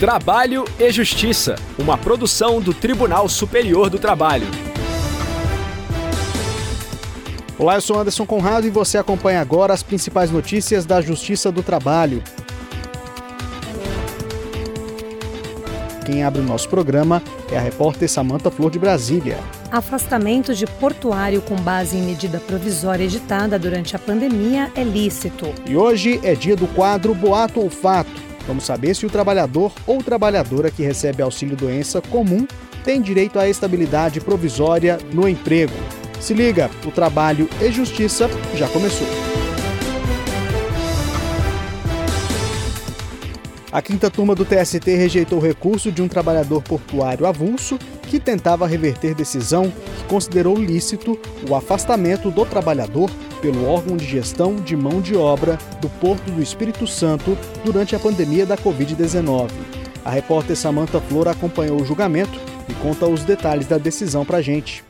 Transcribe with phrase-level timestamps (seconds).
[0.00, 4.46] Trabalho e Justiça, uma produção do Tribunal Superior do Trabalho.
[7.58, 11.62] Olá, eu sou Anderson Conrado e você acompanha agora as principais notícias da Justiça do
[11.62, 12.22] Trabalho.
[16.06, 17.22] Quem abre o nosso programa
[17.52, 19.38] é a repórter Samanta Flor de Brasília.
[19.70, 25.52] Afastamento de portuário com base em medida provisória editada durante a pandemia é lícito.
[25.66, 28.29] E hoje é dia do quadro Boato ou Fato.
[28.46, 32.46] Vamos saber se o trabalhador ou trabalhadora que recebe auxílio doença comum
[32.84, 35.74] tem direito à estabilidade provisória no emprego.
[36.20, 39.06] Se liga, o trabalho e justiça já começou.
[43.72, 47.78] A quinta turma do TST rejeitou o recurso de um trabalhador portuário avulso
[48.10, 51.16] que tentava reverter decisão que considerou lícito
[51.48, 53.08] o afastamento do trabalhador
[53.40, 58.00] pelo órgão de gestão de mão de obra do Porto do Espírito Santo durante a
[58.00, 59.48] pandemia da Covid-19.
[60.04, 62.36] A repórter Samantha Flor acompanhou o julgamento
[62.68, 64.82] e conta os detalhes da decisão para a gente.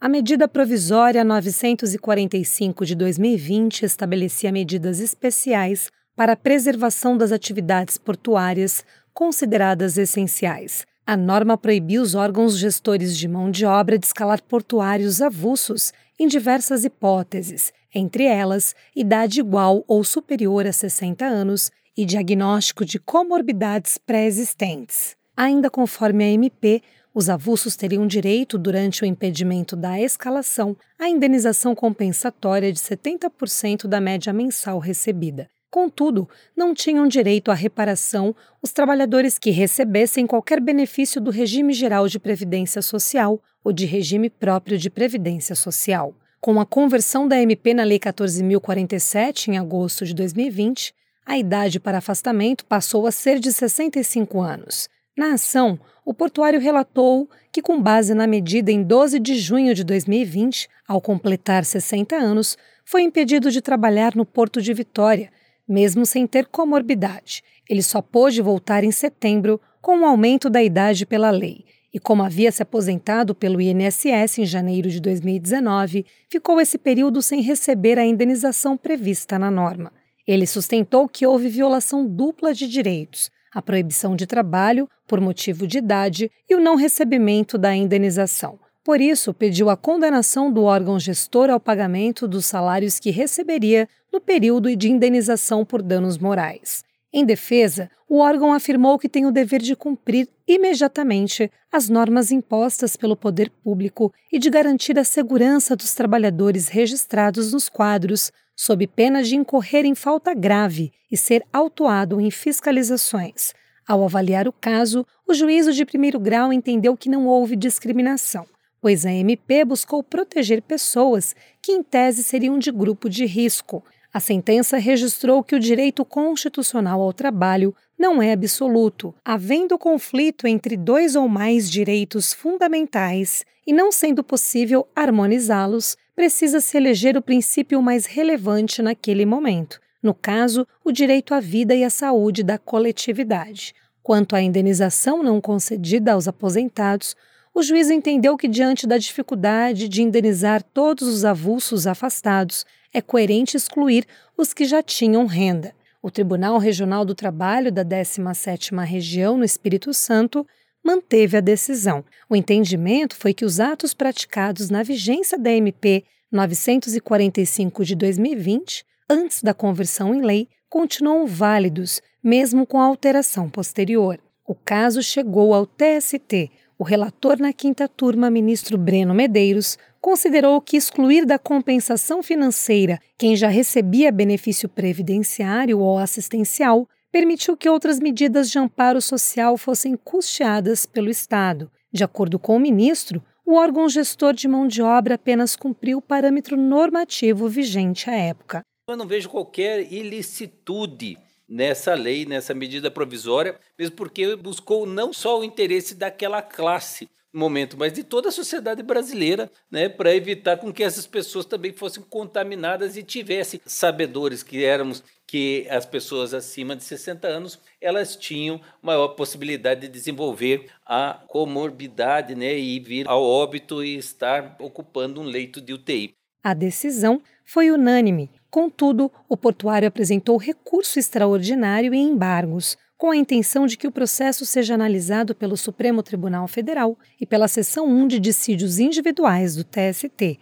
[0.00, 8.82] A medida provisória 945 de 2020 estabelecia medidas especiais para a preservação das atividades portuárias
[9.12, 10.88] consideradas essenciais.
[11.10, 16.28] A norma proibiu os órgãos gestores de mão de obra de escalar portuários avulsos em
[16.28, 23.98] diversas hipóteses, entre elas idade igual ou superior a 60 anos e diagnóstico de comorbidades
[23.98, 25.16] pré-existentes.
[25.36, 26.80] Ainda conforme a MP,
[27.12, 34.00] os avulsos teriam direito, durante o impedimento da escalação, à indenização compensatória de 70% da
[34.00, 35.48] média mensal recebida.
[35.70, 42.08] Contudo, não tinham direito à reparação os trabalhadores que recebessem qualquer benefício do regime geral
[42.08, 46.12] de previdência social ou de regime próprio de previdência social.
[46.40, 50.92] Com a conversão da MP na Lei 14.047, em agosto de 2020,
[51.24, 54.88] a idade para afastamento passou a ser de 65 anos.
[55.16, 59.84] Na ação, o portuário relatou que, com base na medida em 12 de junho de
[59.84, 65.30] 2020, ao completar 60 anos, foi impedido de trabalhar no Porto de Vitória,
[65.70, 67.42] mesmo sem ter comorbidade.
[67.68, 72.22] Ele só pôde voltar em setembro com o aumento da idade pela lei e como
[72.22, 78.06] havia se aposentado pelo INSS em janeiro de 2019, ficou esse período sem receber a
[78.06, 79.92] indenização prevista na norma.
[80.26, 85.78] Ele sustentou que houve violação dupla de direitos, a proibição de trabalho por motivo de
[85.78, 88.58] idade e o não recebimento da indenização.
[88.90, 94.20] Por isso, pediu a condenação do órgão gestor ao pagamento dos salários que receberia no
[94.20, 96.82] período de indenização por danos morais.
[97.12, 102.96] Em defesa, o órgão afirmou que tem o dever de cumprir imediatamente as normas impostas
[102.96, 109.22] pelo poder público e de garantir a segurança dos trabalhadores registrados nos quadros, sob pena
[109.22, 113.52] de incorrer em falta grave e ser autuado em fiscalizações.
[113.86, 118.44] Ao avaliar o caso, o juízo de primeiro grau entendeu que não houve discriminação,
[118.80, 124.18] pois a MP buscou proteger pessoas que, em tese, seriam de grupo de risco a
[124.18, 131.14] sentença registrou que o direito constitucional ao trabalho não é absoluto, havendo conflito entre dois
[131.14, 138.82] ou mais direitos fundamentais e não sendo possível harmonizá-los, precisa-se eleger o princípio mais relevante
[138.82, 143.74] naquele momento, no caso, o direito à vida e à saúde da coletividade.
[144.02, 147.14] Quanto à indenização não concedida aos aposentados,
[147.54, 153.56] o juiz entendeu que, diante da dificuldade de indenizar todos os avulsos afastados, é coerente
[153.56, 154.06] excluir
[154.36, 155.74] os que já tinham renda.
[156.02, 160.46] O Tribunal Regional do Trabalho da 17ª Região no Espírito Santo
[160.82, 162.04] manteve a decisão.
[162.28, 169.42] O entendimento foi que os atos praticados na vigência da MP 945 de 2020, antes
[169.42, 174.18] da conversão em lei, continuam válidos, mesmo com a alteração posterior.
[174.46, 180.78] O caso chegou ao TST, o relator na quinta turma, ministro Breno Medeiros, considerou que
[180.78, 188.50] excluir da compensação financeira quem já recebia benefício previdenciário ou assistencial permitiu que outras medidas
[188.50, 191.70] de amparo social fossem custeadas pelo Estado.
[191.92, 196.02] De acordo com o ministro, o órgão gestor de mão de obra apenas cumpriu o
[196.02, 198.62] parâmetro normativo vigente à época.
[198.88, 201.18] Eu não vejo qualquer ilicitude
[201.50, 207.40] nessa lei, nessa medida provisória, mesmo porque buscou não só o interesse daquela classe no
[207.40, 211.72] momento, mas de toda a sociedade brasileira, né, para evitar com que essas pessoas também
[211.72, 218.16] fossem contaminadas e tivessem sabedores que éramos que as pessoas acima de 60 anos, elas
[218.16, 225.20] tinham maior possibilidade de desenvolver a comorbidade, né, e vir ao óbito e estar ocupando
[225.20, 226.19] um leito de UTI.
[226.42, 228.30] A decisão foi unânime.
[228.50, 234.46] Contudo, o portuário apresentou recurso extraordinário e embargos, com a intenção de que o processo
[234.46, 240.38] seja analisado pelo Supremo Tribunal Federal e pela Seção 1 de Dissídios Individuais do TST.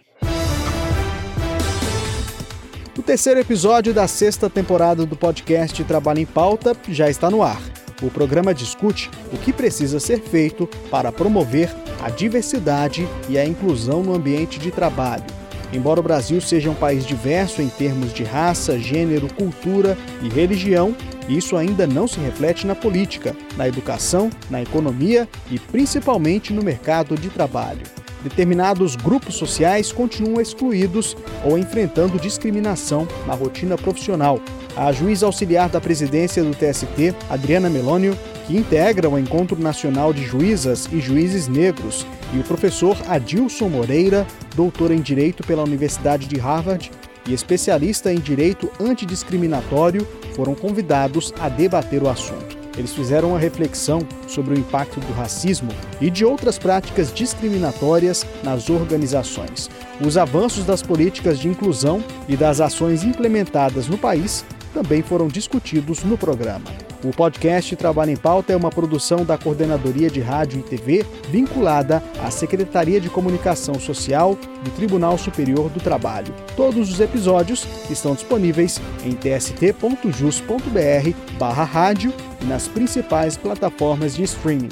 [2.97, 7.61] O terceiro episódio da sexta temporada do podcast Trabalho em Pauta já está no ar.
[8.01, 11.69] O programa discute o que precisa ser feito para promover
[12.01, 15.38] a diversidade e a inclusão no ambiente de trabalho.
[15.71, 20.95] Embora o Brasil seja um país diverso em termos de raça, gênero, cultura e religião,
[21.27, 27.15] isso ainda não se reflete na política, na educação, na economia e principalmente no mercado
[27.15, 27.83] de trabalho
[28.23, 34.39] determinados grupos sociais continuam excluídos ou enfrentando discriminação na rotina profissional.
[34.79, 38.17] A juíza auxiliar da presidência do TST, Adriana Melônio,
[38.47, 44.25] que integra o Encontro Nacional de Juízas e Juízes Negros, e o professor Adilson Moreira,
[44.55, 46.89] doutor em Direito pela Universidade de Harvard
[47.27, 52.57] e especialista em Direito Antidiscriminatório, foram convidados a debater o assunto.
[52.77, 58.69] Eles fizeram uma reflexão sobre o impacto do racismo e de outras práticas discriminatórias nas
[58.69, 65.27] organizações, os avanços das políticas de inclusão e das ações implementadas no país também foram
[65.27, 66.65] discutidos no programa.
[67.03, 72.03] O podcast Trabalho em Pauta é uma produção da Coordenadoria de Rádio e TV, vinculada
[72.21, 76.33] à Secretaria de Comunicação Social do Tribunal Superior do Trabalho.
[76.57, 84.69] Todos os episódios estão disponíveis em tst.jus.br/rádio e nas principais plataformas de streaming.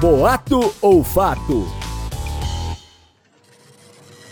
[0.00, 1.85] Boato ou fato?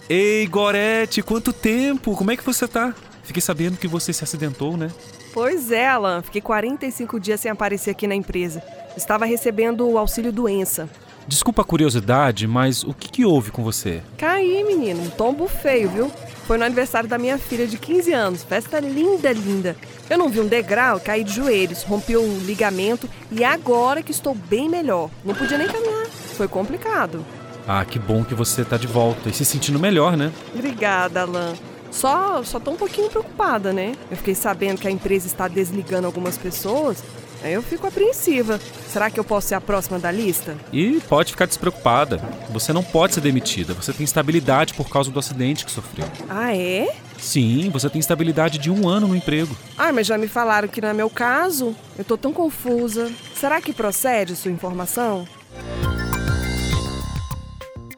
[0.08, 2.14] Ei, Gorete, quanto tempo?
[2.14, 2.94] Como é que você tá?
[3.22, 4.90] Fiquei sabendo que você se acidentou, né?
[5.32, 6.20] Pois é, Alan.
[6.20, 8.62] Fiquei 45 dias sem aparecer aqui na empresa.
[8.96, 10.88] Estava recebendo o auxílio doença.
[11.26, 14.02] Desculpa a curiosidade, mas o que, que houve com você?
[14.18, 15.02] Caí, menino.
[15.02, 16.12] Um tombo feio, viu?
[16.46, 18.44] Foi no aniversário da minha filha de 15 anos.
[18.44, 19.74] Festa linda, linda.
[20.10, 24.34] Eu não vi um degrau, caí de joelhos, rompi o ligamento e agora que estou
[24.34, 25.08] bem melhor.
[25.24, 26.06] Não podia nem caminhar.
[26.36, 27.24] Foi complicado.
[27.66, 30.32] Ah, que bom que você tá de volta e se sentindo melhor, né?
[30.54, 31.54] Obrigada, Alan.
[31.90, 33.94] Só, só tô um pouquinho preocupada, né?
[34.10, 37.02] Eu fiquei sabendo que a empresa está desligando algumas pessoas.
[37.42, 38.58] Aí eu fico apreensiva.
[38.88, 40.56] Será que eu posso ser a próxima da lista?
[40.72, 42.16] E pode ficar despreocupada.
[42.50, 43.74] Você não pode ser demitida.
[43.74, 46.06] Você tem estabilidade por causa do acidente que sofreu.
[46.28, 46.88] Ah, é?
[47.18, 49.54] Sim, você tem estabilidade de um ano no emprego.
[49.76, 51.76] Ah, mas já me falaram que não é meu caso.
[51.98, 53.12] Eu tô tão confusa.
[53.34, 55.28] Será que procede sua informação?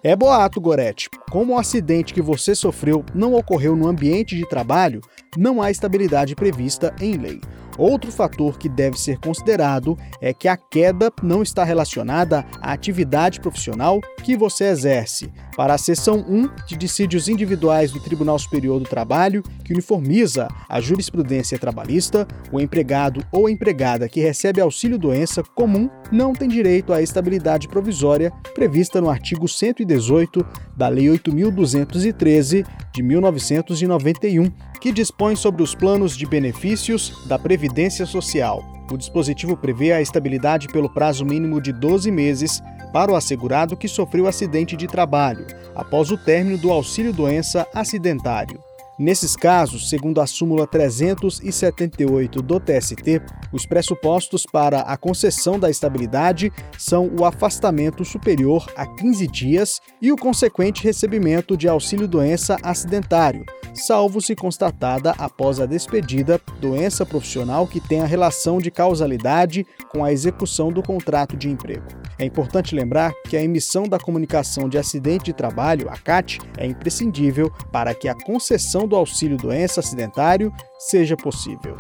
[0.09, 1.11] É boato, Gorete.
[1.33, 5.01] Como o acidente que você sofreu não ocorreu no ambiente de trabalho,
[5.37, 7.41] não há estabilidade prevista em lei.
[7.79, 13.41] Outro fator que deve ser considerado é que a queda não está relacionada à atividade
[13.41, 15.33] profissional que você exerce.
[15.57, 20.81] Para a seção 1 de dissídios individuais do Tribunal Superior do Trabalho, que uniformiza a
[20.81, 27.69] jurisprudência trabalhista, o empregado ou empregada que recebe auxílio-doença comum não tem direito à estabilidade
[27.69, 30.47] provisória prevista no artigo 118
[30.77, 34.51] da Lei 8.213 de 1991,
[34.81, 38.65] que dispõe sobre os planos de benefícios da Previdência Social.
[38.91, 42.63] O dispositivo prevê a estabilidade pelo prazo mínimo de 12 meses
[42.93, 48.61] para o assegurado que sofreu acidente de trabalho, após o término do auxílio-doença acidentário.
[48.99, 53.21] Nesses casos, segundo a súmula 378 do TST,
[53.53, 60.11] os pressupostos para a concessão da estabilidade são o afastamento superior a 15 dias e
[60.11, 63.45] o consequente recebimento de auxílio-doença acidentário,
[63.77, 70.13] salvo se constatada após a despedida doença profissional que tenha relação de causalidade com a
[70.13, 71.87] execução do contrato de emprego.
[72.19, 76.67] É importante lembrar que a emissão da comunicação de acidente de trabalho, a CAT, é
[76.67, 81.77] imprescindível para que a concessão do auxílio doença acidentário seja possível.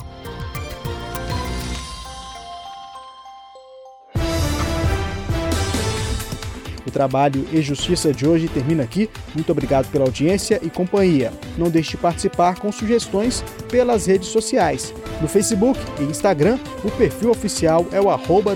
[6.96, 9.10] Trabalho e Justiça de hoje termina aqui.
[9.34, 11.30] Muito obrigado pela audiência e companhia.
[11.58, 14.94] Não deixe de participar com sugestões pelas redes sociais.
[15.20, 18.06] No Facebook e Instagram, o perfil oficial é o